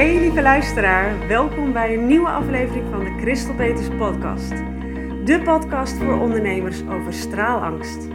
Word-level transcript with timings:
Hey 0.00 0.18
lieve 0.18 0.42
luisteraar, 0.42 1.28
welkom 1.28 1.72
bij 1.72 1.94
een 1.94 2.06
nieuwe 2.06 2.28
aflevering 2.28 2.84
van 2.90 3.04
de 3.04 3.14
Crystal 3.16 3.54
Peters 3.54 3.88
podcast. 3.98 4.48
De 5.24 5.40
podcast 5.44 5.96
voor 5.96 6.20
ondernemers 6.20 6.82
over 6.82 7.12
straalangst. 7.12 8.08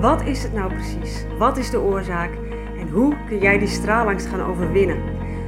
Wat 0.00 0.22
is 0.22 0.42
het 0.42 0.52
nou 0.52 0.74
precies? 0.74 1.24
Wat 1.38 1.56
is 1.56 1.70
de 1.70 1.80
oorzaak? 1.80 2.30
En 2.78 2.88
hoe 2.88 3.16
kun 3.26 3.38
jij 3.38 3.58
die 3.58 3.68
straalangst 3.68 4.26
gaan 4.26 4.40
overwinnen? 4.40 5.02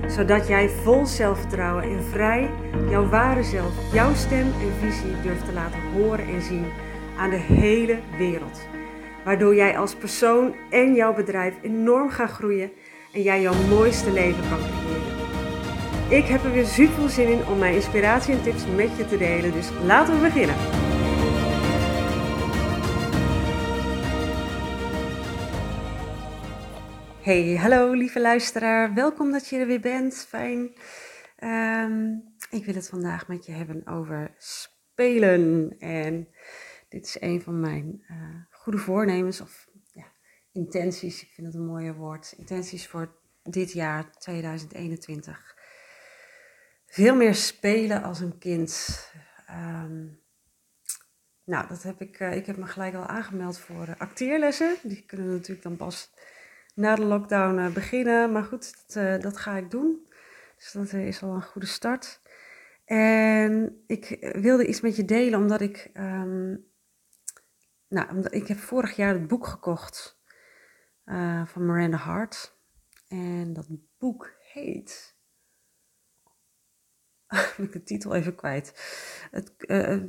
Zodat 0.09 0.49
jij 0.49 0.69
vol 0.69 1.07
zelfvertrouwen 1.07 1.85
en 1.85 2.05
vrij 2.05 2.51
jouw 2.91 3.09
ware 3.09 3.43
zelf, 3.43 3.93
jouw 3.93 4.15
stem 4.15 4.47
en 4.47 4.73
visie 4.81 5.21
durft 5.23 5.45
te 5.45 5.53
laten 5.53 5.81
horen 5.95 6.27
en 6.27 6.43
zien 6.43 6.67
aan 7.19 7.31
de 7.31 7.37
hele 7.37 7.99
wereld. 8.19 8.61
Waardoor 9.25 9.55
jij 9.55 9.79
als 9.79 9.95
persoon 9.95 10.55
en 10.71 10.95
jouw 10.95 11.15
bedrijf 11.15 11.55
enorm 11.63 12.11
gaan 12.11 12.29
groeien 12.29 12.71
en 13.13 13.23
jij 13.23 13.41
jouw 13.41 13.67
mooiste 13.69 14.13
leven 14.13 14.49
kan. 14.49 14.72
Ik 16.13 16.25
heb 16.25 16.45
er 16.45 16.53
weer 16.53 16.67
super 16.67 16.95
veel 16.95 17.09
zin 17.09 17.29
in 17.29 17.47
om 17.47 17.59
mijn 17.59 17.75
inspiratie 17.75 18.35
en 18.35 18.43
tips 18.43 18.67
met 18.67 18.97
je 18.97 19.07
te 19.07 19.17
delen, 19.17 19.53
dus 19.53 19.71
laten 19.71 20.15
we 20.15 20.21
beginnen. 20.21 20.57
Hey, 27.23 27.57
hallo 27.57 27.93
lieve 27.93 28.21
luisteraar, 28.21 28.95
welkom 28.95 29.33
dat 29.33 29.49
je 29.49 29.59
er 29.59 29.67
weer 29.67 29.81
bent. 29.81 30.15
Fijn. 30.15 30.73
Ehm, 31.37 32.15
ik 32.51 32.65
wil 32.65 32.75
het 32.75 32.89
vandaag 32.89 33.29
met 33.29 33.47
je 33.47 33.53
hebben 33.53 33.87
over 33.87 34.35
spelen. 34.39 35.75
En 35.79 36.29
dit 36.89 37.07
is 37.07 37.17
een 37.21 37.43
van 37.43 37.61
mijn 37.61 38.05
uh, 38.11 38.17
goede 38.51 38.79
voornemens 38.79 39.41
of 39.41 39.69
ja, 39.93 40.13
intenties. 40.53 41.23
Ik 41.23 41.31
vind 41.35 41.47
het 41.47 41.57
een 41.57 41.67
mooie 41.67 41.95
woord. 41.95 42.35
Intenties 42.39 42.89
voor 42.89 43.17
dit 43.43 43.73
jaar 43.73 44.11
2021 44.19 45.61
veel 46.93 47.15
meer 47.15 47.35
spelen 47.35 48.03
als 48.03 48.21
een 48.21 48.39
kind. 48.39 49.01
Ehm, 49.47 50.07
nou, 51.45 51.69
dat 51.69 51.83
heb 51.83 52.01
ik, 52.01 52.21
uh, 52.21 52.37
ik 52.37 52.47
heb 52.47 52.57
me 52.57 52.67
gelijk 52.67 52.95
al 52.95 53.07
aangemeld 53.07 53.59
voor 53.59 53.89
uh, 53.89 53.95
acteerlessen. 53.99 54.77
Die 54.83 55.05
kunnen 55.07 55.27
natuurlijk 55.27 55.63
dan 55.63 55.77
pas 55.77 56.11
na 56.75 56.95
de 56.95 57.05
lockdown 57.05 57.59
uh, 57.59 57.73
beginnen. 57.73 58.33
Maar 58.33 58.45
goed, 58.45 58.93
dat, 58.95 59.23
dat, 59.23 59.37
ga 59.37 59.57
ik 59.57 59.71
doen. 59.71 60.07
Dus 60.57 60.73
dat 60.73 60.93
is 60.93 61.23
al 61.23 61.35
een 61.35 61.43
goede 61.43 61.67
start. 61.67 62.21
En 62.85 63.83
ik 63.87 64.31
wilde 64.33 64.67
iets 64.67 64.81
met 64.81 64.97
je 64.97 65.05
delen, 65.05 65.39
omdat 65.39 65.61
ik. 65.61 65.91
Um, 65.95 66.71
nou, 67.89 68.11
omdat 68.11 68.35
ik 68.35 68.49
heb 68.49 68.59
vorig 68.59 68.97
jaar 68.97 69.15
het 69.15 69.29
boek 69.29 69.47
gekocht 69.47 70.21
van 71.45 71.67
Miranda 71.67 71.97
Hart. 71.97 72.57
En 73.09 73.53
dat 73.53 73.67
boek 73.99 74.33
heet 74.53 75.21
ben 77.57 77.67
ik 77.67 77.73
de 77.73 77.83
titel 77.83 78.15
even 78.15 78.35
kwijt. 78.35 78.73
Het, 79.31 79.53
uh, 79.59 80.03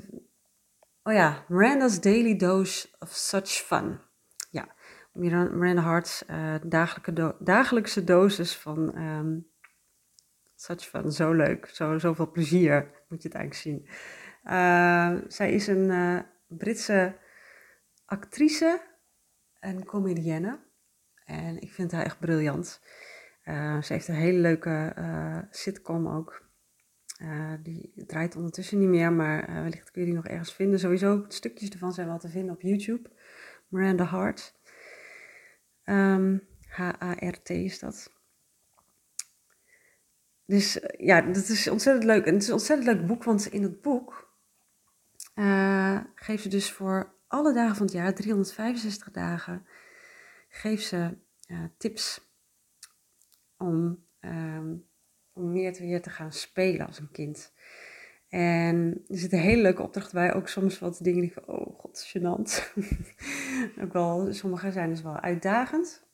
oh 1.03 1.13
ja, 1.13 1.45
Miranda's 1.47 2.02
Daily 2.02 2.35
Dose 2.35 2.88
of 2.99 3.09
Such 3.09 3.49
Fun. 3.49 3.99
Ja, 4.49 4.75
Miranda 5.11 5.81
Hart's 5.81 6.23
uh, 6.29 6.55
dagelijkse, 7.39 8.03
dosis 8.03 8.57
van 8.57 8.97
um, 8.97 9.47
Such 10.55 10.81
Fun. 10.81 11.11
Zo 11.11 11.31
leuk, 11.31 11.66
zo, 11.66 11.97
zoveel 11.97 12.31
plezier 12.31 12.91
moet 13.09 13.21
je 13.21 13.27
het 13.27 13.38
eigenlijk 13.38 13.55
zien. 13.55 13.88
Zij 15.27 15.51
is 15.51 15.67
een 15.67 16.25
Britse 16.47 17.19
actrice 18.05 18.81
en 19.59 19.85
comedienne. 19.85 20.59
En 21.25 21.62
ik 21.62 21.72
vind 21.72 21.91
haar 21.91 22.03
echt 22.03 22.19
briljant. 22.19 22.81
ze 23.81 23.85
heeft 23.88 24.07
een 24.07 24.16
hele 24.16 24.39
leuke 24.39 24.94
sitcom 25.50 26.07
ook. 26.07 26.53
Uh, 27.23 27.53
die 27.61 27.94
draait 28.07 28.35
ondertussen 28.35 28.79
niet 28.79 28.88
meer, 28.88 29.13
maar 29.13 29.50
uh, 29.50 29.61
wellicht 29.61 29.91
kun 29.91 30.01
je 30.01 30.07
die 30.07 30.16
nog 30.16 30.28
ergens 30.28 30.53
vinden. 30.53 30.79
Sowieso, 30.79 31.25
stukjes 31.28 31.69
ervan 31.69 31.94
zijn 31.94 32.07
wel 32.07 32.19
te 32.19 32.29
vinden 32.29 32.53
op 32.53 32.61
YouTube. 32.61 33.09
Miranda 33.67 34.03
Hart. 34.03 34.56
H-A-R-T 36.67 37.50
is 37.50 37.79
dat. 37.79 38.12
Dus 40.45 40.78
uh, 40.78 40.83
ja, 41.06 41.22
dat 41.22 41.47
is 41.47 41.67
ontzettend 41.67 42.06
leuk. 42.06 42.25
En 42.25 42.33
het 42.33 42.41
is 42.41 42.47
een 42.47 42.53
ontzettend 42.53 42.88
leuk 42.88 43.07
boek, 43.07 43.23
want 43.23 43.45
in 43.45 43.63
het 43.63 43.81
boek 43.81 44.31
geeft 46.16 46.44
ze 46.44 46.50
dus 46.50 46.72
voor 46.72 47.13
alle 47.28 47.53
dagen 47.53 47.75
van 47.75 47.85
het 47.85 47.95
jaar, 47.95 48.13
365 48.13 49.12
dagen, 49.12 49.66
geeft 50.50 50.85
ze 50.85 51.17
tips 51.78 52.31
om 53.57 54.06
um, 54.19 54.85
om 55.33 55.51
meer 55.51 55.73
te, 55.73 55.81
weer 55.81 56.01
te 56.01 56.09
gaan 56.09 56.31
spelen 56.31 56.88
als 56.88 56.99
een 56.99 57.11
kind. 57.11 57.53
En 58.33 59.03
er 59.07 59.17
zit 59.17 59.33
een 59.33 59.39
hele 59.39 59.61
leuke 59.61 59.81
opdracht 59.81 60.13
bij. 60.13 60.33
Ook 60.33 60.47
soms 60.47 60.79
wat 60.79 60.99
dingen 61.01 61.21
die 61.21 61.33
van, 61.33 61.45
oh 61.45 61.79
god, 61.79 62.13
gênant. 62.17 62.73
ook 63.83 63.94
wel, 63.94 64.33
sommige 64.33 64.71
zijn 64.71 64.89
dus 64.89 65.01
wel 65.01 65.19
uitdagend. 65.19 66.05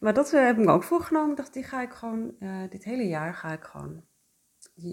Maar 0.00 0.14
dat 0.14 0.32
uh, 0.32 0.44
heb 0.44 0.58
ik 0.58 0.64
me 0.64 0.72
ook 0.72 0.82
voorgenomen. 0.82 1.30
Ik 1.30 1.36
dacht, 1.36 1.52
die 1.52 1.64
ga 1.64 1.82
ik 1.82 1.92
gewoon, 1.92 2.34
uh, 2.40 2.70
dit 2.70 2.84
hele 2.84 3.06
jaar 3.06 3.34
ga 3.34 3.52
ik 3.52 3.64
gewoon 3.64 4.04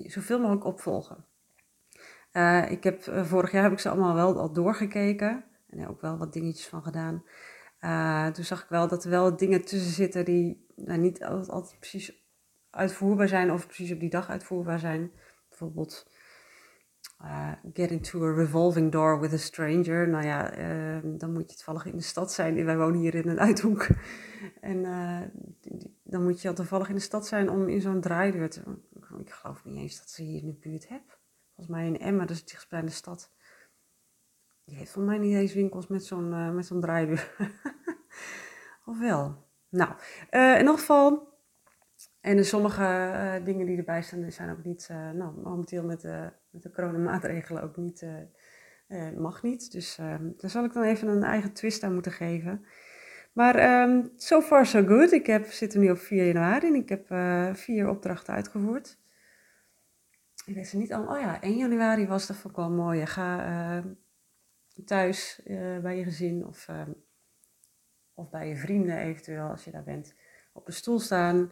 zoveel 0.06 0.40
mogelijk 0.40 0.66
opvolgen. 0.66 1.26
Uh, 2.32 2.72
ik 2.72 2.84
heb, 2.84 3.04
vorig 3.04 3.52
jaar 3.52 3.64
heb 3.64 3.72
ik 3.72 3.80
ze 3.80 3.90
allemaal 3.90 4.16
wel 4.16 4.40
al 4.40 4.54
doorgekeken. 4.54 5.46
En 5.70 5.88
ook 5.88 6.02
wel 6.02 6.18
wat 6.18 6.34
dingetjes 6.34 6.68
van 6.68 6.84
gedaan. 6.84 7.24
toen 8.34 8.46
zag 8.46 8.64
ik 8.64 8.70
wel 8.70 8.88
dat 8.88 9.04
er 9.04 9.10
wel 9.10 9.36
dingen 9.36 9.66
tussen 9.66 9.92
zitten 9.92 10.26
die 10.26 10.66
nou, 10.76 11.00
niet 11.00 11.24
altijd, 11.24 11.50
altijd 11.50 11.80
precies 11.80 12.23
uitvoerbaar 12.74 13.28
zijn 13.28 13.52
of 13.52 13.66
precies 13.66 13.92
op 13.92 14.00
die 14.00 14.10
dag 14.10 14.30
uitvoerbaar 14.30 14.80
zijn. 14.80 15.12
Bijvoorbeeld 15.50 16.08
uh, 17.22 17.52
get 17.74 17.92
into 17.92 18.24
a 18.24 18.34
revolving 18.34 18.92
door 18.92 19.20
with 19.20 19.34
a 19.34 19.38
stranger. 19.38 20.10
Nou 20.10 20.26
ja, 20.26 20.58
uh, 20.58 21.00
dan 21.04 21.34
moet 21.34 21.50
je 21.50 21.56
toevallig 21.56 21.86
in 21.86 21.96
de 21.96 22.04
stad 22.04 22.32
zijn. 22.32 22.66
Wij 22.66 22.78
wonen 22.78 23.00
hier 23.00 23.16
in 23.16 23.28
een 23.28 23.40
uithoek. 23.40 23.88
En 24.62 24.78
uh, 24.78 25.22
dan 26.04 26.24
moet 26.24 26.42
je 26.42 26.54
toevallig 26.54 26.90
in 26.90 26.96
de 26.96 27.02
stad 27.02 27.28
zijn 27.28 27.50
om 27.50 27.70
in 27.70 27.82
zo'n 27.82 28.02
draaideur 28.02 28.50
te... 28.50 28.62
Ik 29.20 29.32
geloof 29.32 29.66
niet 29.66 29.78
eens 29.78 30.00
dat 30.00 30.10
ze 30.10 30.24
hier 30.24 30.42
in 30.42 30.48
de 30.48 30.54
buurt 30.54 30.88
hebben. 30.88 31.14
Volgens 31.56 31.76
mij 31.76 31.88
in 31.88 32.00
Emma, 32.00 32.26
dat 32.26 32.36
is 32.36 32.40
het 32.40 32.86
de 32.86 32.90
stad. 32.90 33.32
Die 34.66 34.78
heeft 34.78 34.92
volgens 34.92 35.16
mij 35.16 35.26
niet 35.26 35.36
eens 35.36 35.54
winkels 35.54 35.88
met 35.88 36.06
zo'n 36.06 36.56
met 36.56 36.66
zo'n 36.66 36.82
draaideur. 36.82 37.36
of 38.86 39.00
wel? 39.00 39.48
Nou, 39.70 39.94
in 40.30 40.58
ieder 40.58 40.78
geval 40.78 41.33
en 42.24 42.46
sommige 42.46 42.82
uh, 42.82 43.46
dingen 43.46 43.66
die 43.66 43.78
erbij 43.78 44.02
staan, 44.02 44.32
zijn 44.32 44.50
ook 44.50 44.64
niet, 44.64 44.88
uh, 44.92 45.12
nou, 45.12 45.42
momenteel 45.42 45.84
met 45.84 46.02
de, 46.02 46.32
met 46.50 46.64
de 46.64 46.72
coronamaatregelen 46.72 47.64
ook 47.64 47.78
niet, 47.78 48.06
uh, 48.88 49.12
mag 49.18 49.44
niet. 49.44 49.72
Dus 49.72 49.98
ehm, 49.98 50.30
daar 50.38 50.50
zal 50.50 50.64
ik 50.64 50.74
dan 50.74 50.84
even 50.84 51.08
een 51.08 51.24
eigen 51.24 51.54
twist 51.54 51.84
aan 51.84 51.94
moeten 51.94 52.12
geven. 52.12 52.66
Maar 53.34 53.82
um, 53.82 54.12
so 54.16 54.42
far 54.42 54.66
so 54.66 54.86
good. 54.86 55.12
Ik 55.12 55.26
heb, 55.26 55.46
zit 55.46 55.74
er 55.74 55.80
nu 55.80 55.92
op 55.92 55.98
4 55.98 56.26
januari 56.26 56.68
en 56.68 56.76
ik 56.76 56.90
heb 56.90 57.06
vier 57.58 57.90
opdrachten 57.90 58.34
uitgevoerd. 58.34 58.98
Ik 60.46 60.56
weet 60.56 60.68
ze 60.68 60.78
niet 60.78 60.94
al. 60.94 61.08
Oh 61.08 61.20
ja, 61.20 61.42
1 61.42 61.58
januari 61.58 62.08
was 62.08 62.28
dat 62.28 62.44
ook 62.48 62.56
wel 62.56 62.72
mooi. 62.72 63.06
Ga 63.06 63.46
ehm, 63.46 63.88
thuis 64.86 65.42
bij 65.82 65.98
je 65.98 66.04
gezin 66.04 66.46
of, 66.46 66.68
of 68.14 68.30
bij 68.30 68.48
je 68.48 68.56
vrienden 68.56 68.98
eventueel, 68.98 69.48
als 69.48 69.64
je 69.64 69.72
daar 69.72 69.84
bent, 69.84 70.16
op 70.54 70.66
de 70.66 70.72
stoel 70.72 71.00
staan 71.00 71.52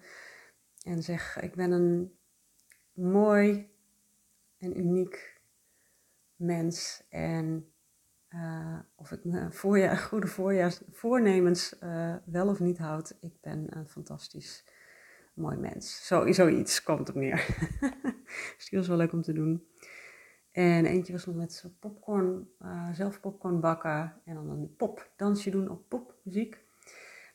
en 0.83 1.03
zeg, 1.03 1.39
ik 1.41 1.55
ben 1.55 1.71
een 1.71 2.17
mooi 2.93 3.69
en 4.57 4.79
uniek 4.79 5.41
mens. 6.35 7.03
En 7.09 7.73
uh, 8.29 8.79
of 8.95 9.11
ik 9.11 9.23
me 9.23 9.51
voorjaar, 9.51 9.97
goede 9.97 10.27
voorjaars, 10.27 10.81
voornemens 10.91 11.75
uh, 11.83 12.15
wel 12.25 12.47
of 12.47 12.59
niet 12.59 12.77
houd, 12.77 13.17
ik 13.19 13.33
ben 13.41 13.77
een 13.77 13.87
fantastisch 13.87 14.65
mooi 15.33 15.57
mens. 15.57 16.07
Zo, 16.07 16.31
zoiets 16.31 16.83
komt 16.83 17.09
op 17.09 17.15
neer. 17.15 17.45
dus 18.57 18.69
was 18.69 18.87
wel 18.87 18.97
leuk 18.97 19.13
om 19.13 19.21
te 19.21 19.33
doen. 19.33 19.67
En 20.51 20.85
eentje 20.85 21.13
was 21.13 21.25
nog 21.25 21.35
met 21.35 21.65
popcorn, 21.79 22.49
uh, 22.61 22.93
zelf 22.93 23.19
popcorn 23.19 23.59
bakken 23.59 24.21
en 24.25 24.35
dan 24.35 24.49
een 24.49 24.75
popdansje 24.75 25.49
doen 25.49 25.69
op 25.69 25.89
popmuziek. 25.89 26.60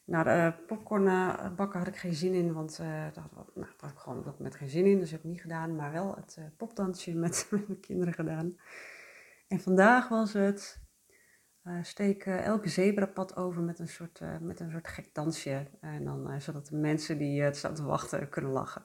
Nou, 0.07 0.25
de 0.25 0.55
popcorn 0.67 1.07
eh, 1.07 1.55
bakken 1.55 1.79
had 1.79 1.89
ik 1.89 1.97
geen 1.97 2.15
zin 2.15 2.35
in, 2.35 2.53
want 2.53 2.79
uh, 2.81 2.87
daar, 2.87 3.29
nou, 3.55 3.67
had 3.77 3.91
ik 3.91 3.99
gewoon 3.99 4.27
ook 4.27 4.39
met 4.39 4.57
geen 4.57 4.69
zin 4.69 4.87
in. 4.87 4.99
Dus 4.99 5.11
heb 5.11 5.21
ik 5.21 5.31
niet 5.31 5.41
gedaan, 5.41 5.77
maar 5.77 5.93
wel 5.93 6.17
het 6.17 6.37
uh, 6.39 6.45
popdansje 6.57 7.15
met, 7.25 7.47
mijn 7.51 7.81
kinderen 7.81 8.15
gedaan. 8.15 8.59
En 9.49 9.61
vandaag 9.61 10.09
was 10.09 10.33
het 10.33 10.81
uh, 11.65 11.83
steken 11.83 12.43
elke 12.43 12.69
zebrapad 12.69 13.37
over 13.37 13.63
met 13.63 13.79
een 13.79 13.89
soort, 13.89 14.21
met 14.41 14.61
een 14.61 14.71
soort 14.71 14.89
gek 14.89 15.15
dansje. 15.15 15.71
En 15.81 16.05
dan, 16.05 16.41
zodat 16.41 16.67
de 16.67 16.77
mensen 16.77 17.19
die 17.19 17.43
het 17.43 17.57
staan 17.57 17.75
te 17.75 17.85
wachten 17.85 18.29
kunnen 18.29 18.51
lachen. 18.51 18.83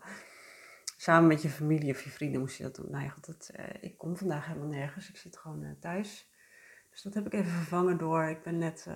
Samen 0.97 1.27
met 1.27 1.41
je 1.41 1.49
familie 1.49 1.91
of 1.91 2.01
je 2.01 2.09
vrienden 2.09 2.39
moest 2.39 2.57
je 2.57 2.63
dat 2.63 2.75
doen. 2.75 2.91
Nou 2.91 3.03
ja, 3.03 3.13
dat, 3.21 3.51
ik 3.81 3.97
kom 3.97 4.17
vandaag 4.17 4.45
helemaal 4.45 4.67
nergens. 4.67 5.09
Ik 5.09 5.17
zit 5.17 5.37
gewoon 5.37 5.75
thuis. 5.79 6.31
Dus 6.89 7.01
dat 7.01 7.13
heb 7.13 7.25
ik 7.25 7.33
even 7.33 7.51
vervangen 7.51 7.97
door. 7.97 8.23
Ik 8.23 8.43
ben 8.43 8.57
net 8.57 8.87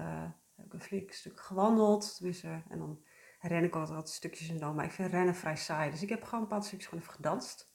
heb 0.65 0.73
ik 0.73 0.79
een 0.79 0.87
flink 0.87 1.11
stuk 1.11 1.39
gewandeld. 1.39 2.21
en 2.43 2.79
dan 2.79 3.03
ren 3.39 3.63
ik 3.63 3.75
altijd 3.75 4.09
stukjes 4.09 4.49
en 4.49 4.59
dan, 4.59 4.75
maar 4.75 4.85
ik 4.85 4.91
vind 4.91 5.11
rennen 5.11 5.35
vrij 5.35 5.55
saai. 5.55 5.91
Dus 5.91 6.01
ik 6.01 6.09
heb 6.09 6.23
gewoon 6.23 6.41
een 6.41 6.49
paar 6.49 6.63
stukjes 6.63 6.89
gewoon 6.89 7.03
even 7.03 7.15
gedanst. 7.15 7.73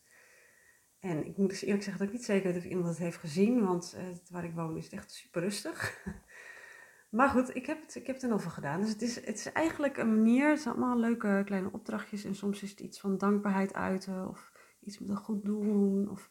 En 0.98 1.26
ik 1.26 1.36
moet 1.36 1.48
dus 1.48 1.62
eerlijk 1.62 1.82
zeggen 1.82 2.02
dat 2.02 2.12
ik 2.12 2.18
niet 2.18 2.26
zeker 2.26 2.52
weet 2.52 2.62
of 2.62 2.68
iemand 2.68 2.88
het 2.88 2.98
heeft 2.98 3.16
gezien, 3.16 3.64
want 3.64 3.94
uh, 3.98 4.16
waar 4.30 4.44
ik 4.44 4.54
woon 4.54 4.76
is 4.76 4.84
het 4.84 4.92
echt 4.92 5.12
super 5.12 5.42
rustig. 5.42 6.04
maar 7.10 7.28
goed, 7.28 7.54
ik 7.54 7.66
heb 7.66 7.80
het, 7.80 7.94
ik 7.94 8.06
heb 8.06 8.14
het 8.14 8.24
er 8.24 8.30
nog 8.30 8.42
van 8.42 8.50
gedaan. 8.50 8.80
Dus 8.80 8.90
het 8.90 9.02
is, 9.02 9.14
het 9.14 9.36
is 9.36 9.52
eigenlijk 9.52 9.96
een 9.96 10.14
manier, 10.14 10.48
het 10.48 10.60
zijn 10.60 10.74
allemaal 10.74 10.98
leuke 10.98 11.42
kleine 11.44 11.72
opdrachtjes. 11.72 12.24
En 12.24 12.34
soms 12.34 12.62
is 12.62 12.70
het 12.70 12.80
iets 12.80 13.00
van 13.00 13.18
dankbaarheid 13.18 13.74
uiten 13.74 14.28
of 14.28 14.52
iets 14.80 14.98
met 14.98 15.08
een 15.08 15.16
goed 15.16 15.44
doen. 15.44 16.10
Of 16.10 16.30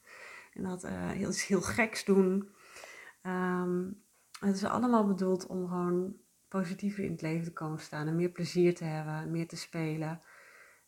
dat 0.53 0.83
uh, 0.83 1.19
iets 1.19 1.47
heel 1.47 1.61
geks 1.61 2.05
doen. 2.05 2.49
Um, 3.23 4.03
het 4.39 4.55
is 4.55 4.63
allemaal 4.63 5.07
bedoeld 5.07 5.47
om 5.47 5.67
gewoon 5.67 6.15
positiever 6.49 7.03
in 7.03 7.11
het 7.11 7.21
leven 7.21 7.43
te 7.43 7.53
komen 7.53 7.79
staan 7.79 8.07
en 8.07 8.15
meer 8.15 8.29
plezier 8.29 8.75
te 8.75 8.83
hebben, 8.83 9.31
meer 9.31 9.47
te 9.47 9.57
spelen. 9.57 10.21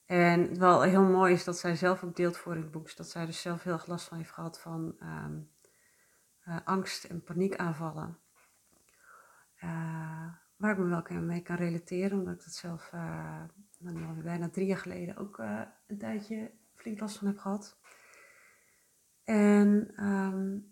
En 0.05 0.59
wel 0.59 0.81
heel 0.81 1.03
mooi 1.03 1.33
is 1.33 1.43
dat 1.43 1.57
zij 1.57 1.75
zelf 1.75 2.03
ook 2.03 2.15
deelt 2.15 2.37
voor 2.37 2.55
in 2.55 2.61
het 2.61 2.71
boek, 2.71 2.95
dat 2.95 3.09
zij 3.09 3.25
dus 3.25 3.41
zelf 3.41 3.63
heel 3.63 3.73
erg 3.73 3.87
last 3.87 4.07
van 4.07 4.17
heeft 4.17 4.31
gehad 4.31 4.59
van 4.59 4.95
um, 4.99 5.49
uh, 6.47 6.57
angst 6.63 7.03
en 7.03 7.23
paniekaanvallen. 7.23 8.17
Uh, 9.63 10.33
waar 10.57 10.71
ik 10.71 10.77
me 10.77 11.03
wel 11.03 11.21
mee 11.21 11.41
kan 11.41 11.55
relateren, 11.55 12.19
omdat 12.19 12.33
ik 12.33 12.43
dat 12.43 12.53
zelf 12.53 12.91
uh, 12.93 13.41
alweer 13.85 14.23
bijna 14.23 14.49
drie 14.49 14.65
jaar 14.65 14.77
geleden 14.77 15.17
ook 15.17 15.37
een 15.87 15.97
tijdje 15.97 16.51
flink 16.75 16.99
last 16.99 17.17
van 17.17 17.27
heb 17.27 17.37
gehad. 17.37 17.77
En 19.23 19.93
um, 20.05 20.70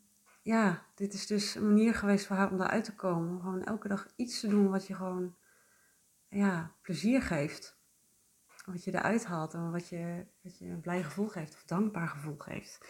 ja, 0.49 0.85
dit 0.95 1.13
is 1.13 1.27
dus 1.27 1.55
een 1.55 1.67
manier 1.67 1.93
geweest 1.93 2.25
voor 2.25 2.35
haar 2.35 2.51
om 2.51 2.57
daaruit 2.57 2.83
te 2.83 2.95
komen. 2.95 3.41
Gewoon 3.41 3.63
elke 3.63 3.87
dag 3.87 4.07
iets 4.15 4.39
te 4.39 4.47
doen 4.47 4.69
wat 4.69 4.87
je 4.87 4.95
gewoon 4.95 5.35
ja, 6.27 6.75
plezier 6.81 7.21
geeft. 7.21 7.77
Wat 8.65 8.83
je 8.83 8.93
eruit 8.93 9.25
haalt 9.25 9.53
en 9.53 9.71
wat 9.71 9.87
je, 9.87 10.25
wat 10.41 10.57
je 10.57 10.65
een 10.65 10.81
blij 10.81 11.03
gevoel 11.03 11.27
geeft 11.27 11.53
of 11.53 11.63
dankbaar 11.63 12.07
gevoel 12.07 12.35
geeft. 12.37 12.87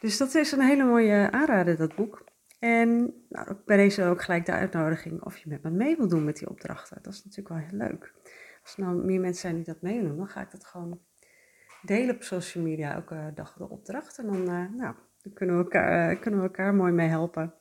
Dus 0.00 0.16
dat 0.16 0.34
is 0.34 0.52
een 0.52 0.60
hele 0.60 0.84
mooie 0.84 1.30
aanrader, 1.30 1.76
dat 1.76 1.94
boek. 1.94 2.24
En 2.58 3.14
nou, 3.28 3.56
bij 3.66 3.76
deze 3.76 4.04
ook 4.04 4.22
gelijk 4.22 4.46
de 4.46 4.52
uitnodiging 4.52 5.22
of 5.22 5.36
je 5.36 5.48
met 5.48 5.62
me 5.62 5.70
mee 5.70 5.96
wil 5.96 6.08
doen 6.08 6.24
met 6.24 6.36
die 6.36 6.48
opdrachten. 6.48 7.02
Dat 7.02 7.12
is 7.12 7.24
natuurlijk 7.24 7.48
wel 7.48 7.68
heel 7.68 7.88
leuk. 7.88 8.14
Als 8.62 8.76
er 8.76 8.82
nou 8.82 9.04
meer 9.04 9.20
mensen 9.20 9.40
zijn 9.40 9.54
die 9.54 9.64
dat 9.64 9.82
meedoen, 9.82 10.16
dan 10.16 10.28
ga 10.28 10.40
ik 10.40 10.50
dat 10.50 10.64
gewoon 10.64 11.00
delen 11.82 12.14
op 12.14 12.22
social 12.22 12.64
media. 12.64 12.94
Elke 12.94 13.32
dag 13.34 13.56
de 13.56 13.68
opdracht. 13.68 14.18
En 14.18 14.26
dan, 14.26 14.40
uh, 14.40 14.70
nou, 14.70 14.94
dan 15.28 15.36
kunnen 15.36 15.56
we 15.56 15.62
elkaar, 15.62 16.12
uh, 16.12 16.20
kunnen 16.20 16.40
elkaar 16.40 16.74
mooi 16.74 16.92
mee 16.92 17.08
helpen. 17.08 17.54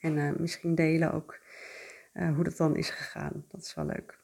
En 0.00 0.16
uh, 0.16 0.32
misschien 0.36 0.74
delen 0.74 1.12
ook 1.12 1.38
hoe 2.12 2.44
dat 2.44 2.56
dan 2.56 2.76
is 2.76 2.90
gegaan. 2.90 3.44
Dat 3.48 3.60
is 3.60 3.74
wel 3.74 3.86
leuk. 3.86 4.18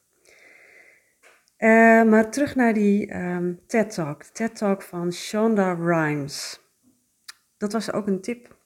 maar 2.10 2.30
terug 2.30 2.54
naar 2.54 2.74
die 2.74 3.16
um, 3.16 3.60
TED 3.66 3.94
Talk. 3.94 4.24
De 4.24 4.32
TED 4.32 4.56
Talk 4.56 4.82
van 4.82 5.12
Shonda 5.12 5.72
Rhimes. 5.72 6.60
Dat 7.56 7.72
was 7.72 7.92
ook 7.92 8.06
een 8.06 8.20
tip. 8.20 8.56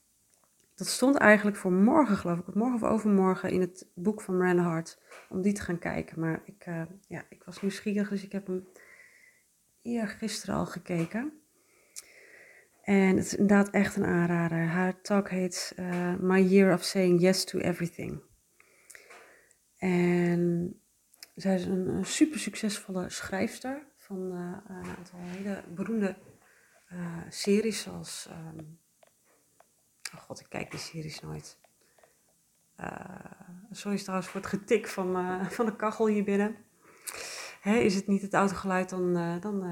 Dat 0.74 0.86
stond 0.86 1.16
eigenlijk 1.16 1.56
voor 1.56 1.72
morgen, 1.72 2.16
geloof 2.16 2.38
ik, 2.38 2.54
morgen 2.54 2.74
of 2.74 2.82
overmorgen 2.94 3.50
in 3.50 3.60
het 3.60 3.90
boek 3.94 4.20
van 4.20 4.36
Miranda 4.36 4.62
Hart, 4.62 5.02
om 5.28 5.42
die 5.42 5.52
te 5.52 5.62
gaan 5.62 5.78
kijken. 5.78 6.20
Maar 6.20 6.42
ik, 6.44 6.64
ja, 7.08 7.24
ik 7.28 7.44
was 7.44 7.62
nieuwsgierig, 7.62 8.08
dus 8.08 8.24
ik 8.24 8.32
heb 8.32 8.46
hem 8.46 8.66
gisteren 9.82 10.54
al 10.54 10.66
gekeken. 10.66 11.39
En 12.90 13.16
het 13.16 13.24
is 13.24 13.34
inderdaad 13.34 13.70
echt 13.70 13.96
een 13.96 14.04
aanrader. 14.04 14.66
Haar 14.66 15.00
talk 15.00 15.28
heet 15.28 15.72
uh, 15.76 16.14
My 16.14 16.40
Year 16.40 16.74
of 16.74 16.84
Saying 16.84 17.20
Yes 17.20 17.44
to 17.44 17.58
Everything. 17.58 18.22
En 19.76 20.74
zij 21.34 21.54
is 21.54 21.64
een, 21.64 22.04
super 22.04 22.38
succesvolle 22.38 23.10
schrijfster 23.10 23.86
van 23.96 24.32
uh, 24.32 24.56
een 24.68 24.96
aantal 24.96 25.18
hele 25.20 25.62
beroemde 25.74 26.16
uh, 26.92 27.16
series 27.28 27.82
zoals... 27.82 28.28
Um, 28.30 28.78
oh 30.14 30.20
god, 30.20 30.40
ik 30.40 30.46
kijk 30.48 30.70
die 30.70 30.80
series 30.80 31.20
nooit. 31.20 31.58
sorry 33.70 33.98
trouwens 33.98 34.28
voor 34.28 34.40
het 34.40 34.50
getik 34.50 34.88
van, 34.88 35.40
van 35.50 35.66
de 35.66 35.76
kachel 35.76 36.06
hier 36.06 36.24
binnen. 36.24 36.56
Hè, 37.60 37.74
is 37.74 37.94
het 37.94 38.06
niet 38.06 38.22
het 38.22 38.34
autogeluid, 38.34 38.88
dan, 38.88 39.12
dan 39.40 39.62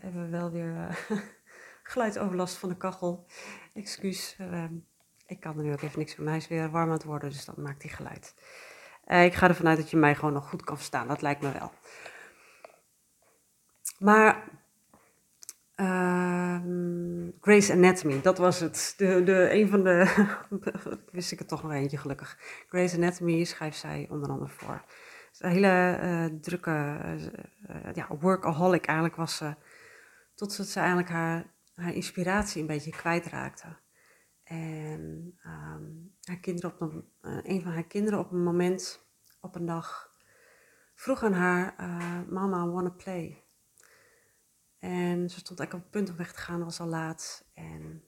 hebben 0.00 0.22
we 0.24 0.28
wel 0.28 0.50
weer 0.50 0.98
geluidsoverlast 1.92 2.56
van 2.56 2.68
de 2.68 2.76
kachel. 2.76 3.26
Excuus, 3.74 4.36
uh, 4.40 4.64
ik 5.26 5.40
kan 5.40 5.58
er 5.58 5.64
nu 5.64 5.72
ook 5.72 5.82
even 5.82 5.98
niks 5.98 6.14
van. 6.14 6.26
Hij 6.26 6.36
is 6.36 6.48
weer 6.48 6.70
warm 6.70 6.86
aan 6.86 6.92
het 6.92 7.04
worden, 7.04 7.30
dus 7.30 7.44
dan 7.44 7.54
maakt 7.58 7.82
hij 7.82 7.90
geluid. 7.90 8.34
Uh, 9.06 9.24
ik 9.24 9.34
ga 9.34 9.48
ervan 9.48 9.68
uit 9.68 9.78
dat 9.78 9.90
je 9.90 9.96
mij 9.96 10.14
gewoon 10.14 10.32
nog 10.32 10.48
goed 10.48 10.64
kan 10.64 10.76
verstaan. 10.76 11.08
Dat 11.08 11.22
lijkt 11.22 11.42
me 11.42 11.52
wel. 11.52 11.72
Maar 13.98 14.48
uh, 15.76 16.60
Grace 17.40 17.72
Anatomy, 17.72 18.20
dat 18.20 18.38
was 18.38 18.60
het. 18.60 18.94
De, 18.96 19.22
de, 19.22 19.52
een 19.52 19.68
van 19.68 19.84
de. 19.84 20.26
wist 21.12 21.32
ik 21.32 21.40
er 21.40 21.46
toch 21.46 21.62
nog 21.62 21.72
eentje, 21.72 21.98
gelukkig. 21.98 22.38
Grace 22.68 22.96
Anatomy 22.96 23.44
schrijft 23.44 23.78
zij 23.78 24.06
onder 24.10 24.30
andere 24.30 24.50
voor. 24.50 24.84
Is 25.32 25.40
een 25.40 25.50
hele 25.50 25.98
uh, 26.02 26.40
drukke 26.40 27.00
uh, 27.70 27.92
ja, 27.94 28.06
workaholic 28.20 28.86
eigenlijk 28.86 29.16
was 29.16 29.36
ze. 29.36 29.54
Totdat 30.34 30.66
ze 30.66 30.78
eigenlijk 30.78 31.08
haar 31.08 31.44
haar 31.82 31.94
inspiratie 31.94 32.60
een 32.60 32.66
beetje 32.66 32.90
kwijtraakte. 32.90 33.76
En 34.42 35.34
ehm, 35.42 35.90
haar 36.22 36.40
kinderen 36.40 36.72
op 36.72 36.80
een, 36.80 37.08
uh, 37.22 37.38
een 37.42 37.62
van 37.62 37.72
haar 37.72 37.86
kinderen 37.86 38.18
op 38.18 38.30
een 38.30 38.42
moment, 38.42 39.06
op 39.40 39.54
een 39.54 39.66
dag, 39.66 40.10
vroeg 40.94 41.22
aan 41.22 41.32
haar: 41.32 41.74
uh, 41.80 42.20
Mama, 42.28 42.68
wanna 42.68 42.90
play? 42.90 43.44
En 44.78 45.30
ze 45.30 45.38
stond 45.38 45.58
eigenlijk 45.58 45.72
op 45.72 45.80
het 45.82 45.90
punt 45.90 46.10
om 46.10 46.16
weg 46.16 46.32
te 46.32 46.40
gaan, 46.40 46.64
was 46.64 46.80
al 46.80 46.86
laat. 46.86 47.44
En, 47.54 48.04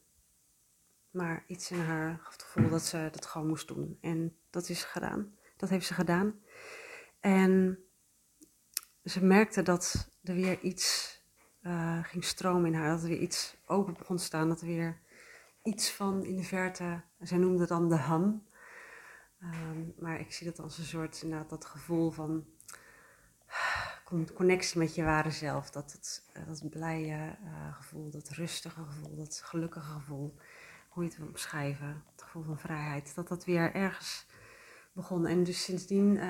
maar 1.11 1.44
iets 1.47 1.71
in 1.71 1.81
haar 1.81 2.19
gaf 2.23 2.32
het 2.32 2.43
gevoel 2.43 2.71
dat 2.71 2.82
ze 2.82 3.09
dat 3.12 3.26
gewoon 3.26 3.49
moest 3.49 3.69
doen. 3.69 3.99
En 4.00 4.37
dat 4.50 4.69
is 4.69 4.85
gedaan. 4.85 5.35
Dat 5.56 5.69
heeft 5.69 5.87
ze 5.87 5.94
gedaan. 5.94 6.41
En 7.21 7.79
ze 9.05 9.25
merkte 9.25 9.62
dat 9.62 10.11
er 10.23 10.35
weer 10.35 10.61
iets 10.61 11.13
uh, 11.66 12.05
ging 12.05 12.25
stromen 12.25 12.72
in 12.72 12.75
haar. 12.78 12.88
Dat 12.88 13.02
er 13.02 13.08
weer 13.08 13.19
iets 13.19 13.56
open 13.66 13.94
begon 13.94 14.16
te 14.16 14.22
staan. 14.22 14.49
Dat 14.49 14.61
er 14.61 14.66
weer 14.66 15.00
iets 15.62 15.93
van 15.93 16.25
in 16.25 16.37
de 16.37 16.43
verte, 16.43 17.02
zij 17.19 17.38
noemde 17.38 17.61
het 17.61 17.69
dan 17.69 17.88
de 17.88 17.97
ham. 17.97 18.47
Um, 19.42 19.94
maar 19.99 20.21
ik 20.21 20.33
zie 20.33 20.47
dat 20.47 20.59
als 20.59 20.78
een 20.78 20.85
soort, 20.85 21.23
inderdaad, 21.23 21.50
dat 21.50 21.64
gevoel 21.64 22.11
van 22.11 22.47
connectie 24.35 24.78
met 24.78 24.94
je 24.94 25.02
ware 25.04 25.30
zelf. 25.30 25.71
Dat, 25.71 25.92
het, 25.92 26.30
eh, 26.33 26.47
dat 26.47 26.71
blije 26.71 27.37
gevoel, 27.73 28.11
dat 28.11 28.28
rustige 28.28 28.85
gevoel, 28.85 29.16
dat 29.16 29.40
gelukkige 29.44 29.90
gevoel. 29.90 30.35
Hoe 30.88 31.02
je 31.02 31.09
het 31.09 31.18
wil 31.18 31.28
omschrijven. 31.28 32.04
Het 32.12 32.23
gevoel 32.23 32.42
van 32.42 32.59
vrijheid. 32.59 33.14
Dat 33.14 33.28
dat 33.28 33.44
weer 33.44 33.75
ergens 33.75 34.26
begon. 34.92 35.26
En 35.26 35.44
dus 35.44 35.64
sindsdien, 35.64 36.21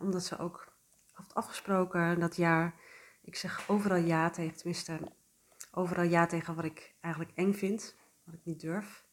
omdat 0.00 0.24
ze 0.24 0.38
ook 0.38 0.72
had 1.12 1.34
afgesproken 1.34 2.20
dat 2.20 2.36
jaar 2.36 2.74
ik 3.20 3.36
zeg 3.36 3.68
overal 3.68 3.98
ja 3.98 4.30
tegen, 4.30 4.56
tenminste 4.56 5.00
overal 5.70 6.04
ja 6.04 6.26
tegen 6.26 6.54
wat 6.54 6.64
ik 6.64 6.94
eigenlijk 7.00 7.36
eng 7.36 7.52
vind, 7.52 7.96
wat 8.24 8.34
ik 8.34 8.44
niet 8.44 8.60
durf. 8.60 9.04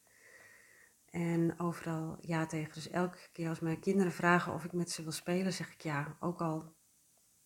En 1.09 1.59
overal 1.59 2.17
ja 2.21 2.45
tegen. 2.45 2.73
Dus 2.73 2.89
elke 2.89 3.17
keer 3.31 3.49
als 3.49 3.59
mijn 3.59 3.79
kinderen 3.79 4.11
vragen 4.11 4.53
of 4.53 4.63
ik 4.63 4.73
met 4.73 4.91
ze 4.91 5.03
wil 5.03 5.11
spelen, 5.11 5.53
zeg 5.53 5.73
ik 5.73 5.81
ja. 5.81 6.17
Ook 6.19 6.41
al 6.41 6.75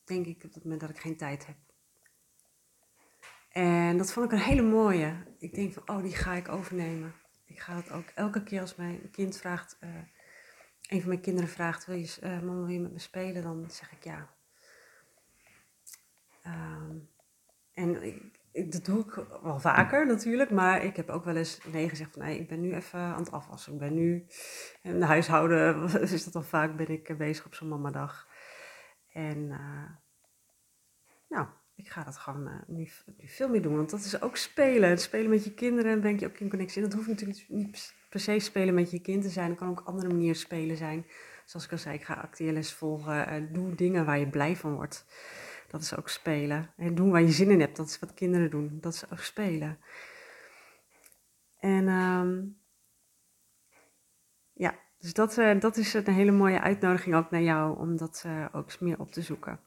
denk 0.04 0.26
ik 0.26 0.44
op 0.44 0.54
het 0.54 0.64
moment 0.64 0.82
dat 0.82 0.90
ik 0.90 1.00
geen 1.00 1.18
tijd 1.18 1.46
heb. 1.46 1.58
En 3.50 3.98
dat 3.98 4.12
vond 4.12 4.26
ik 4.26 4.32
een 4.32 4.46
hele 4.46 4.62
mooie. 4.62 5.26
Ik 5.38 5.54
denk 5.54 5.74
van, 5.74 5.90
oh, 5.90 6.04
die 6.04 6.16
ga 6.16 6.34
ik 6.34 6.50
overnemen. 6.50 7.14
Ik 7.46 7.60
ga 7.60 7.76
het 7.76 7.92
ook 7.92 8.08
elke 8.16 8.44
keer 8.44 8.62
als 8.62 8.76
mijn 8.76 9.10
kind 9.12 9.38
vraagt, 9.38 9.78
uh, 9.80 9.90
een 10.88 11.00
van 11.00 11.10
mijn 11.10 11.22
kinderen 11.22 11.50
vraagt, 11.50 11.86
wil 11.86 11.96
je, 11.96 12.18
uh, 12.24 12.30
mama, 12.30 12.54
wil 12.54 12.68
je 12.68 12.80
met 12.80 12.92
me 12.92 13.00
spelen? 13.00 13.44
Dan 13.44 13.72
zeg 13.72 13.92
ik 13.92 14.04
ja. 14.04 14.30
Ehm, 16.42 16.96
en 17.74 18.04
ik, 18.04 18.72
dat 18.72 18.86
doe 18.86 19.00
ik 19.00 19.26
wel 19.44 19.60
vaker 19.60 20.08
natuurlijk, 20.08 20.52
maar 20.52 20.84
ik 20.84 20.96
heb 20.96 21.10
ook 21.10 21.26
wel 21.26 21.36
eens 21.36 21.60
nee 21.72 21.90
gezegd 21.90 22.12
van 22.12 22.22
nee, 22.22 22.40
ik 22.40 22.48
ben 22.48 22.62
nu 22.62 22.74
even 22.74 23.00
aan 23.00 23.24
het 23.24 23.32
afwassen. 23.32 23.74
Ik 23.74 23.80
ben 23.80 23.94
nu 23.94 24.26
in 24.82 25.00
de 25.00 25.06
huishouden, 25.06 25.90
is 26.02 26.24
dat 26.24 26.36
al 26.36 26.42
vaak, 26.42 26.76
ben 26.76 26.90
ik 26.90 27.18
bezig 27.18 27.46
op 27.46 27.54
zo'n 27.54 27.68
mamadag. 27.68 28.28
En 29.14 29.38
uh, 29.38 29.90
nou, 31.30 31.48
ik 31.76 31.90
ga 31.90 32.04
dat 32.04 32.18
gewoon 32.18 32.48
uh, 32.48 32.54
nu, 32.68 32.90
veel 33.20 33.50
meer 33.50 33.62
doen, 33.62 33.76
want 33.76 33.90
dat 33.90 34.00
is 34.00 34.22
ook 34.22 34.38
spelen. 34.38 34.98
Spelen 34.98 35.30
met 35.30 35.44
je 35.44 35.54
kinderen, 35.54 35.92
en 35.92 36.02
ben 36.02 36.20
je 36.20 36.28
ook 36.28 36.40
in 36.40 36.50
connectie. 36.50 36.84
En 36.84 36.90
dat 36.90 36.98
hoeft 36.98 37.10
natuurlijk 37.10 37.46
niet 37.48 37.94
per 38.10 38.20
se 38.20 38.40
spelen 38.40 38.74
met 38.74 38.92
je 38.92 39.02
kind 39.02 39.24
te 39.24 39.30
zijn, 39.30 39.50
het 39.50 39.60
kan 39.60 39.70
ook 39.70 39.82
andere 39.86 40.08
manieren 40.08 40.36
spelen 40.36 40.78
zijn. 40.78 41.06
Zoals 41.46 41.66
ik 41.66 41.72
al 41.72 41.78
zei, 41.78 41.96
ik 41.96 42.04
ga 42.04 42.14
acteerles 42.14 42.74
volgen, 42.74 43.54
doe 43.54 43.76
dingen 43.76 44.06
waar 44.06 44.20
je 44.20 44.30
blij 44.30 44.56
van 44.56 44.76
wordt. 44.76 45.06
Dat 45.72 45.82
is 45.82 45.98
ook 45.98 46.10
spelen. 46.10 46.74
En 46.78 46.96
doen 46.96 47.12
waar 47.12 47.22
je 47.22 47.32
zin 47.32 47.52
in 47.52 47.60
hebt. 47.60 47.78
Dat 47.78 47.88
is 47.88 48.00
wat 48.00 48.14
kinderen 48.14 48.50
doen. 48.50 48.78
Dat 48.82 48.94
is 48.94 49.12
ook 49.12 49.20
spelen. 49.20 49.80
En 51.60 51.88
um, 51.88 52.58
ja, 54.54 54.76
dus 55.00 55.14
dat, 55.14 55.38
uh, 55.38 55.60
dat 55.60 55.78
is 55.78 55.94
een 55.94 56.14
hele 56.14 56.32
mooie 56.32 56.62
uitnodiging 56.62 57.16
ook 57.16 57.32
naar 57.32 57.42
jou 57.42 57.78
om 57.78 57.98
dat 57.98 58.24
uh, 58.26 58.46
ook 58.52 58.80
meer 58.80 59.00
op 59.00 59.12
te 59.12 59.22
zoeken. 59.22 59.60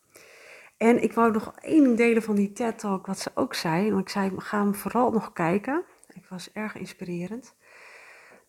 En 0.77 1.03
ik 1.03 1.13
wou 1.13 1.33
nog 1.33 1.55
één 1.61 1.97
delen 1.97 2.23
van 2.23 2.35
die 2.35 2.53
TED 2.53 2.79
Talk, 2.79 3.07
wat 3.07 3.19
ze 3.19 3.31
ook 3.35 3.55
zei. 3.55 3.91
Want 3.91 4.01
ik 4.01 4.09
zei, 4.09 4.33
ga 4.37 4.59
hem 4.59 4.75
vooral 4.75 5.11
nog 5.11 5.33
kijken. 5.33 5.85
Ik 6.09 6.27
was 6.27 6.53
erg 6.53 6.75
inspirerend. 6.75 7.55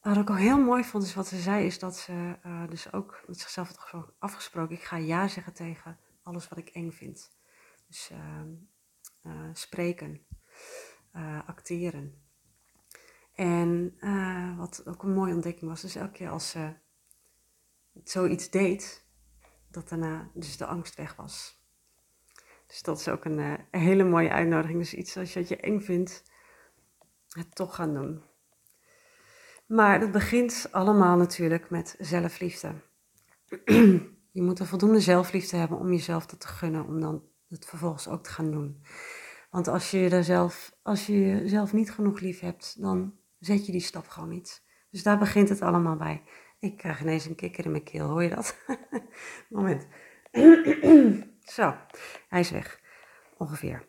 Wat 0.01 0.17
ik 0.17 0.29
ook 0.29 0.37
heel 0.37 0.59
mooi 0.59 0.83
vond, 0.83 1.03
is 1.03 1.13
wat 1.13 1.27
ze 1.27 1.37
zei, 1.37 1.65
is 1.65 1.79
dat 1.79 1.97
ze 1.97 2.35
uh, 2.45 2.67
dus 2.69 2.93
ook 2.93 3.23
met 3.27 3.39
zichzelf 3.39 3.75
had 3.75 4.11
afgesproken. 4.19 4.75
Ik 4.75 4.83
ga 4.83 4.97
ja 4.97 5.27
zeggen 5.27 5.53
tegen 5.53 5.97
alles 6.23 6.47
wat 6.47 6.57
ik 6.57 6.69
eng 6.69 6.91
vind. 6.91 7.31
Dus 7.87 8.11
uh, 9.23 9.49
spreken, 9.53 10.25
uh, 11.15 11.47
acteren. 11.47 12.23
En 13.33 13.97
wat 14.57 14.83
ook 14.85 15.03
een 15.03 15.13
mooie 15.13 15.33
ontdekking 15.33 15.69
was, 15.69 15.81
dus 15.81 15.95
elke 15.95 16.11
keer 16.11 16.29
als 16.29 16.49
ze 16.49 16.73
zoiets 18.03 18.49
deed, 18.49 19.05
dat 19.71 19.89
daarna 19.89 20.31
dus 20.33 20.57
de 20.57 20.65
angst 20.65 20.95
weg 20.95 21.15
was. 21.15 21.63
Dus 22.67 22.81
dat 22.81 22.99
is 22.99 23.07
ook 23.07 23.25
een, 23.25 23.37
een 23.37 23.79
hele 23.79 24.03
mooie 24.03 24.29
uitnodiging. 24.29 24.79
Dus 24.79 24.93
iets 24.93 25.17
als 25.17 25.33
je, 25.33 25.39
wat 25.39 25.49
je 25.49 25.57
eng 25.57 25.79
vindt, 25.79 26.23
het 27.29 27.55
toch 27.55 27.75
gaan 27.75 27.93
doen. 27.93 28.23
Maar 29.65 29.99
het 29.99 30.11
begint 30.11 30.67
allemaal 30.71 31.17
natuurlijk 31.17 31.69
met 31.69 31.95
zelfliefde. 31.99 32.73
je 34.31 34.41
moet 34.41 34.59
er 34.59 34.65
voldoende 34.65 34.99
zelfliefde 34.99 35.57
hebben 35.57 35.77
om 35.77 35.91
jezelf 35.91 36.25
dat 36.25 36.39
te 36.39 36.47
gunnen, 36.47 36.85
om 36.85 36.99
dan 36.99 37.23
het 37.49 37.65
vervolgens 37.65 38.07
ook 38.07 38.23
te 38.23 38.29
gaan 38.29 38.51
doen. 38.51 38.83
Want 39.49 39.67
als 39.67 39.91
je, 39.91 40.09
er 40.09 40.23
zelf, 40.23 40.75
als 40.81 41.05
je 41.05 41.19
jezelf 41.19 41.73
niet 41.73 41.91
genoeg 41.91 42.19
lief 42.19 42.39
hebt, 42.39 42.81
dan 42.81 43.13
zet 43.39 43.65
je 43.65 43.71
die 43.71 43.81
stap 43.81 44.07
gewoon 44.07 44.29
niet. 44.29 44.63
Dus 44.89 45.03
daar 45.03 45.17
begint 45.17 45.49
het 45.49 45.61
allemaal 45.61 45.95
bij. 45.95 46.23
Ik 46.59 46.77
krijg 46.77 47.01
ineens 47.01 47.25
een 47.25 47.35
kikker 47.35 47.65
in 47.65 47.71
mijn 47.71 47.83
keel, 47.83 48.07
hoor 48.07 48.23
je 48.23 48.29
dat? 48.29 48.57
Moment. 49.49 49.87
Zo, 51.55 51.75
hij 52.27 52.39
is 52.39 52.51
weg. 52.51 52.79
Ongeveer. 53.37 53.87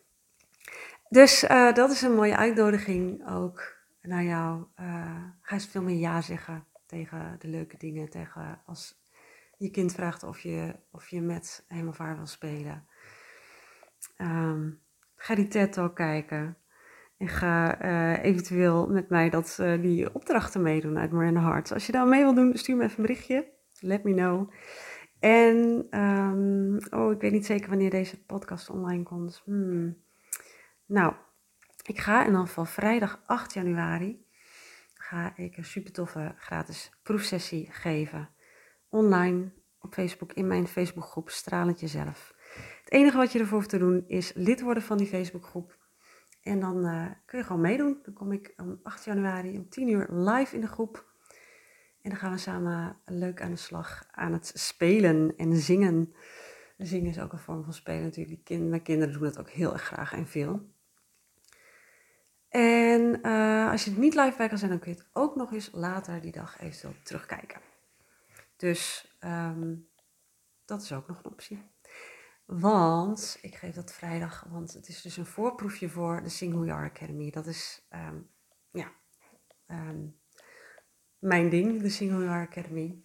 Dus 1.08 1.44
uh, 1.44 1.72
dat 1.72 1.90
is 1.90 2.02
een 2.02 2.14
mooie 2.14 2.36
uitnodiging 2.36 3.28
ook 3.28 3.76
naar 4.02 4.24
jou. 4.24 4.64
Uh, 4.80 5.22
ga 5.40 5.54
eens 5.54 5.66
veel 5.66 5.82
meer 5.82 5.98
ja 5.98 6.20
zeggen 6.20 6.66
tegen 6.86 7.36
de 7.38 7.48
leuke 7.48 7.76
dingen. 7.76 8.10
Tegen 8.10 8.62
als 8.66 9.02
je 9.58 9.70
kind 9.70 9.92
vraagt 9.92 10.22
of 10.22 10.40
je, 10.40 10.76
of 10.90 11.08
je 11.08 11.20
met 11.20 11.64
hem 11.68 11.88
of 11.88 11.98
haar 11.98 12.16
wil 12.16 12.26
spelen. 12.26 12.86
Um, 14.18 14.80
ga 15.16 15.34
die 15.34 15.48
TED 15.48 15.72
Talk 15.72 15.96
kijken. 15.96 16.56
En 17.18 17.28
ga 17.28 17.84
uh, 17.84 18.24
eventueel 18.24 18.88
met 18.88 19.08
mij 19.08 19.30
dat, 19.30 19.58
uh, 19.60 19.80
die 19.80 20.14
opdrachten 20.14 20.62
meedoen 20.62 20.98
uit 20.98 21.12
Marine 21.12 21.40
Hearts. 21.40 21.72
Als 21.72 21.86
je 21.86 21.92
daar 21.92 22.06
mee 22.06 22.22
wil 22.22 22.34
doen, 22.34 22.56
stuur 22.56 22.76
me 22.76 22.84
even 22.84 22.96
een 22.96 23.02
berichtje. 23.02 23.46
Let 23.80 24.04
me 24.04 24.12
know. 24.12 24.50
En, 25.20 25.86
um, 26.00 26.78
oh, 26.90 27.12
ik 27.12 27.20
weet 27.20 27.32
niet 27.32 27.46
zeker 27.46 27.68
wanneer 27.68 27.90
deze 27.90 28.24
podcast 28.24 28.70
online 28.70 29.02
komt. 29.02 29.42
Hmm. 29.44 29.96
Nou, 30.86 31.14
ik 31.82 31.98
ga 31.98 32.20
in 32.20 32.26
ieder 32.26 32.40
geval 32.40 32.64
vrijdag 32.64 33.22
8 33.26 33.54
januari 33.54 34.24
ga 34.94 35.32
ik 35.36 35.56
een 35.56 35.64
super 35.64 35.92
toffe 35.92 36.34
gratis 36.38 36.90
proefsessie 37.02 37.68
geven. 37.72 38.28
Online 38.88 39.52
op 39.80 39.94
Facebook 39.94 40.32
in 40.32 40.46
mijn 40.46 40.68
Facebookgroep 40.68 41.30
Stralend 41.30 41.80
Jezelf. 41.80 42.34
Het 42.86 42.94
enige 42.94 43.16
wat 43.16 43.32
je 43.32 43.38
ervoor 43.38 43.56
hoeft 43.56 43.70
te 43.70 43.78
doen 43.78 44.04
is 44.06 44.32
lid 44.34 44.60
worden 44.60 44.82
van 44.82 44.96
die 44.96 45.06
Facebookgroep. 45.06 45.78
En 46.42 46.60
dan 46.60 46.86
uh, 46.86 47.06
kun 47.24 47.38
je 47.38 47.44
gewoon 47.44 47.60
meedoen. 47.60 47.98
Dan 48.02 48.14
kom 48.14 48.32
ik 48.32 48.54
om 48.56 48.80
8 48.82 49.04
januari 49.04 49.56
om 49.56 49.68
10 49.68 49.88
uur 49.88 50.06
live 50.10 50.54
in 50.54 50.60
de 50.60 50.66
groep. 50.66 51.04
En 52.02 52.10
dan 52.10 52.18
gaan 52.18 52.32
we 52.32 52.38
samen 52.38 52.96
leuk 53.04 53.42
aan 53.42 53.50
de 53.50 53.56
slag 53.56 54.06
aan 54.10 54.32
het 54.32 54.50
spelen 54.54 55.36
en 55.36 55.56
zingen. 55.56 56.14
Zingen 56.76 57.10
is 57.10 57.20
ook 57.20 57.32
een 57.32 57.38
vorm 57.38 57.64
van 57.64 57.72
spelen 57.72 58.02
natuurlijk. 58.02 58.48
mijn 58.48 58.82
kinderen 58.82 59.14
doen 59.14 59.22
dat 59.22 59.38
ook 59.38 59.50
heel 59.50 59.72
erg 59.72 59.82
graag 59.82 60.12
en 60.12 60.26
veel. 60.26 60.70
En 62.48 63.18
uh, 63.22 63.70
als 63.70 63.84
je 63.84 63.90
het 63.90 63.98
niet 63.98 64.14
live 64.14 64.36
bij 64.36 64.48
kan 64.48 64.58
zijn, 64.58 64.70
dan 64.70 64.80
kun 64.80 64.90
je 64.90 64.98
het 64.98 65.08
ook 65.12 65.36
nog 65.36 65.52
eens 65.52 65.70
later 65.72 66.20
die 66.20 66.32
dag 66.32 66.60
eventueel 66.60 66.94
terugkijken. 67.02 67.60
Dus 68.56 69.12
um, 69.24 69.88
dat 70.64 70.82
is 70.82 70.92
ook 70.92 71.08
nog 71.08 71.18
een 71.18 71.30
optie. 71.30 71.62
Want 72.46 73.38
ik 73.40 73.54
geef 73.54 73.74
dat 73.74 73.92
vrijdag, 73.92 74.46
want 74.48 74.72
het 74.72 74.88
is 74.88 75.02
dus 75.02 75.16
een 75.16 75.26
voorproefje 75.26 75.88
voor 75.88 76.22
de 76.22 76.28
Sing 76.28 76.52
Who 76.52 76.64
You 76.64 76.78
Are 76.78 76.90
Academy. 76.90 77.30
Dat 77.30 77.46
is 77.46 77.86
um, 77.90 78.28
ja, 78.70 78.92
um, 79.66 80.18
mijn 81.18 81.48
ding, 81.48 81.82
de 81.82 81.88
Sing 81.88 82.10
Who 82.10 82.22
You 82.22 82.32
Are 82.32 82.46
Academy. 82.46 83.02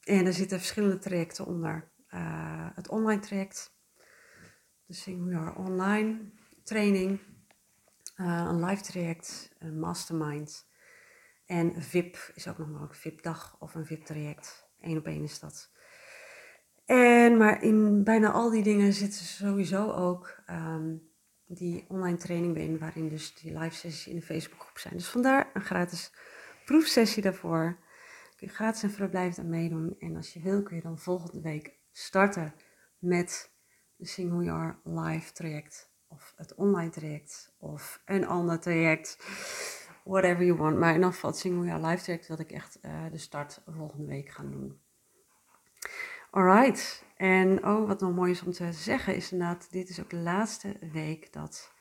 En 0.00 0.26
er 0.26 0.32
zitten 0.32 0.58
verschillende 0.58 0.98
trajecten 0.98 1.46
onder. 1.46 1.92
Uh, 2.10 2.68
het 2.74 2.88
online 2.88 3.20
traject, 3.20 3.76
de 4.86 4.94
Sing 4.94 5.18
Who 5.20 5.30
You 5.30 5.46
Are 5.46 5.58
Online 5.58 6.30
training 6.64 7.20
uh, 8.16 8.46
een 8.48 8.64
live 8.64 8.82
traject, 8.82 9.54
een 9.58 9.78
mastermind. 9.78 10.68
En 11.46 11.82
VIP 11.82 12.32
is 12.34 12.48
ook 12.48 12.58
nog 12.58 12.68
mogelijk, 12.68 12.94
VIP-dag 12.94 13.56
of 13.58 13.74
een 13.74 13.86
VIP-traject. 13.86 14.68
Eén 14.80 14.98
op 14.98 15.06
één 15.06 15.22
is 15.22 15.40
dat. 15.40 15.72
En, 16.84 17.36
maar 17.36 17.62
in 17.62 18.04
bijna 18.04 18.30
al 18.30 18.50
die 18.50 18.62
dingen 18.62 18.92
zitten 18.92 19.24
sowieso 19.24 19.90
ook 19.90 20.42
um, 20.50 21.08
die 21.46 21.84
online 21.88 22.16
training 22.16 22.56
in, 22.56 22.78
waarin 22.78 23.08
dus 23.08 23.34
die 23.34 23.58
live 23.58 23.74
sessies 23.74 24.06
in 24.06 24.16
de 24.16 24.22
Facebookgroep 24.22 24.78
zijn. 24.78 24.94
Dus 24.94 25.08
vandaar 25.08 25.50
een 25.54 25.62
gratis 25.62 26.12
proefsessie 26.64 27.22
daarvoor. 27.22 27.78
Kun 28.36 28.48
je 28.48 28.54
gratis 28.54 28.82
en 28.82 28.90
vrijblijvend 28.90 29.38
aan 29.38 29.50
meedoen. 29.50 29.96
En 29.98 30.16
als 30.16 30.32
je 30.32 30.40
wil 30.40 30.62
kun 30.62 30.76
je 30.76 30.82
dan 30.82 30.98
volgende 30.98 31.40
week 31.40 31.78
starten 31.92 32.54
met 32.98 33.50
de 33.96 34.06
Sing 34.06 34.30
Who 34.30 34.42
You 34.42 34.58
Are 34.58 34.76
live 34.84 35.32
traject 35.32 35.92
of 36.08 36.32
het 36.36 36.54
online 36.54 36.90
traject 36.90 37.54
of 37.58 38.02
een 38.04 38.26
ander 38.26 38.60
traject. 38.60 39.18
Whatever 40.04 40.44
you 40.44 40.58
want. 40.58 40.78
Maar 40.78 40.94
in 40.94 41.04
geval 41.04 41.30
het 41.30 41.38
Single 41.38 41.86
Live 41.86 42.02
traject 42.02 42.28
wil 42.28 42.40
ik 42.40 42.50
echt 42.50 42.78
uh, 42.82 43.10
de 43.10 43.18
start 43.18 43.62
volgende 43.66 44.06
week 44.06 44.28
gaan 44.28 44.50
doen. 44.50 44.80
Alright. 46.34 47.04
En 47.16 47.66
oh, 47.66 47.86
wat 47.86 48.00
nog 48.00 48.14
mooi 48.14 48.30
is 48.30 48.42
om 48.42 48.52
te 48.52 48.72
zeggen 48.72 49.16
is 49.16 49.32
inderdaad, 49.32 49.70
dit 49.70 49.88
is 49.88 50.00
ook 50.00 50.10
de 50.10 50.16
laatste 50.16 50.76
week 50.92 51.32
dat 51.32 51.74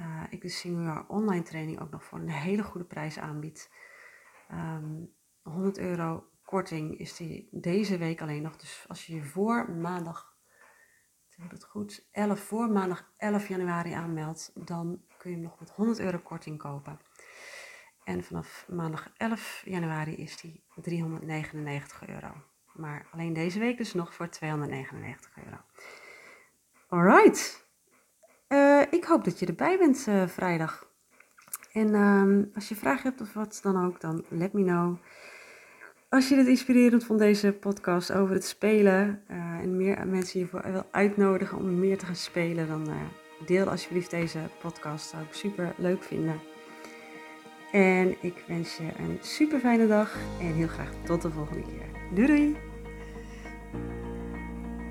uh, 0.00 0.22
ik 0.30 0.40
de 0.40 0.48
Singular 0.48 1.08
online 1.08 1.42
training 1.42 1.80
ook 1.80 1.90
nog 1.90 2.04
voor 2.04 2.18
een 2.18 2.28
hele 2.28 2.62
goede 2.62 2.86
prijs 2.86 3.18
aanbied. 3.18 3.70
Um, 4.50 4.58
ehm, 5.42 5.54
100 5.54 5.78
euro 5.78 6.26
korting 6.44 6.98
is 6.98 7.16
die 7.16 7.48
deze 7.50 7.98
week 7.98 8.20
alleen 8.20 8.42
nog. 8.42 8.56
Dus 8.56 8.84
als 8.88 9.06
je 9.06 9.14
je 9.14 9.22
voor 9.22 9.70
maandag 9.70 10.36
het 11.48 11.64
goed, 11.64 12.08
11 12.10 12.40
voor 12.40 12.70
maandag 12.70 13.12
11 13.16 13.48
januari 13.48 13.92
aanmeldt, 13.92 14.52
dan 14.54 15.02
kun 15.18 15.30
je 15.30 15.36
hem 15.36 15.44
nog 15.44 15.60
met 15.60 15.70
100 15.70 15.98
euro 15.98 16.18
korting 16.18 16.58
kopen. 16.58 17.00
En 18.04 18.24
vanaf 18.24 18.66
maandag 18.68 19.12
11 19.16 19.62
januari 19.64 20.14
is 20.16 20.40
die 20.40 20.64
399 20.74 22.08
euro. 22.08 22.51
Maar 22.74 23.06
alleen 23.12 23.32
deze 23.32 23.58
week 23.58 23.76
dus 23.76 23.94
nog 23.94 24.14
voor 24.14 24.28
299 24.28 25.30
euro. 25.44 25.56
Alright. 26.88 27.66
Uh, 28.48 28.82
ik 28.90 29.04
hoop 29.04 29.24
dat 29.24 29.38
je 29.38 29.46
erbij 29.46 29.78
bent 29.78 30.06
uh, 30.08 30.26
vrijdag. 30.26 30.90
En 31.72 31.88
uh, 31.88 32.54
als 32.54 32.68
je 32.68 32.74
vragen 32.74 33.08
hebt 33.08 33.20
of 33.20 33.32
wat 33.32 33.60
dan 33.62 33.84
ook, 33.84 34.00
dan 34.00 34.24
let 34.28 34.52
me 34.52 34.62
know. 34.62 34.96
Als 36.08 36.28
je 36.28 36.36
het 36.36 36.46
inspirerend 36.46 37.04
vond, 37.04 37.18
deze 37.18 37.52
podcast 37.52 38.12
over 38.12 38.34
het 38.34 38.44
spelen 38.44 39.22
uh, 39.30 39.36
en 39.36 39.76
meer 39.76 40.06
mensen 40.06 40.38
hiervoor 40.38 40.72
wil 40.72 40.86
uitnodigen 40.90 41.58
om 41.58 41.78
meer 41.78 41.98
te 41.98 42.06
gaan 42.06 42.16
spelen, 42.16 42.68
dan 42.68 42.88
deel 43.46 43.68
alsjeblieft 43.68 44.10
deze 44.10 44.38
podcast. 44.60 45.08
Zou 45.08 45.22
ik 45.22 45.32
super 45.32 45.74
leuk 45.76 46.02
vinden. 46.02 46.51
En 47.72 48.16
ik 48.20 48.44
wens 48.46 48.76
je 48.76 48.82
een 48.98 49.18
super 49.20 49.58
fijne 49.58 49.86
dag 49.86 50.16
en 50.40 50.54
heel 50.54 50.68
graag 50.68 50.90
tot 51.04 51.22
de 51.22 51.30
volgende 51.30 51.62
keer. 51.62 51.86
Doei 52.14 52.26
doei! 52.26 52.56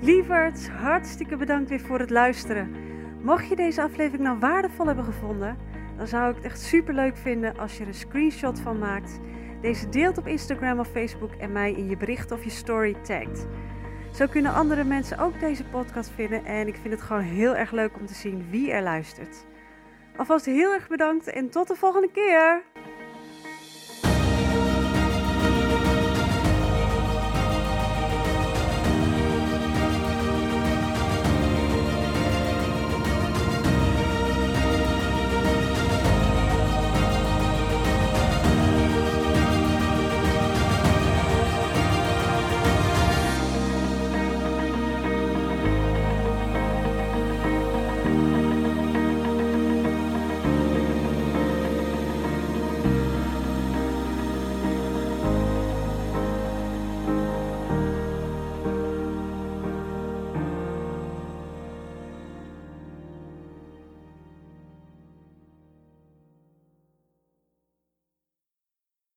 Lieverds, 0.00 0.68
hartstikke 0.68 1.36
bedankt 1.36 1.68
weer 1.68 1.80
voor 1.80 1.98
het 1.98 2.10
luisteren. 2.10 2.74
Mocht 3.22 3.48
je 3.48 3.56
deze 3.56 3.82
aflevering 3.82 4.22
nou 4.22 4.38
waardevol 4.38 4.86
hebben 4.86 5.04
gevonden, 5.04 5.56
dan 5.96 6.06
zou 6.06 6.30
ik 6.30 6.36
het 6.36 6.44
echt 6.44 6.60
super 6.60 6.94
leuk 6.94 7.16
vinden 7.16 7.58
als 7.58 7.76
je 7.76 7.82
er 7.82 7.88
een 7.88 7.94
screenshot 7.94 8.60
van 8.60 8.78
maakt 8.78 9.20
deze 9.62 9.88
deelt 9.88 10.18
op 10.18 10.26
Instagram 10.26 10.78
of 10.78 10.88
Facebook 10.88 11.34
en 11.34 11.52
mij 11.52 11.72
in 11.72 11.88
je 11.88 11.96
bericht 11.96 12.32
of 12.32 12.44
je 12.44 12.50
story 12.50 12.94
tagt. 13.02 13.46
Zo 14.14 14.26
kunnen 14.26 14.52
andere 14.52 14.84
mensen 14.84 15.18
ook 15.18 15.40
deze 15.40 15.64
podcast 15.64 16.10
vinden 16.14 16.44
en 16.44 16.66
ik 16.66 16.76
vind 16.82 16.94
het 16.94 17.02
gewoon 17.02 17.22
heel 17.22 17.56
erg 17.56 17.70
leuk 17.70 17.96
om 17.96 18.06
te 18.06 18.14
zien 18.14 18.46
wie 18.50 18.72
er 18.72 18.82
luistert. 18.82 19.46
Alvast 20.16 20.46
heel 20.46 20.72
erg 20.72 20.88
bedankt 20.88 21.26
en 21.26 21.50
tot 21.50 21.68
de 21.68 21.74
volgende 21.74 22.10
keer! 22.10 22.62